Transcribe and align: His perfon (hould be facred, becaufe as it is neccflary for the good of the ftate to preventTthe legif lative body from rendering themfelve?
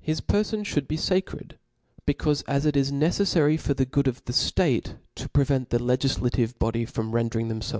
His 0.00 0.22
perfon 0.22 0.66
(hould 0.66 0.88
be 0.88 0.96
facred, 0.96 1.56
becaufe 2.06 2.42
as 2.48 2.64
it 2.64 2.74
is 2.74 2.90
neccflary 2.90 3.60
for 3.60 3.74
the 3.74 3.84
good 3.84 4.08
of 4.08 4.24
the 4.24 4.32
ftate 4.32 4.96
to 5.16 5.28
preventTthe 5.28 5.78
legif 5.80 6.18
lative 6.20 6.58
body 6.58 6.86
from 6.86 7.12
rendering 7.12 7.48
themfelve? 7.50 7.76